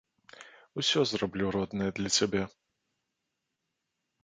[0.83, 2.43] Усё зраблю, родная, для цябе.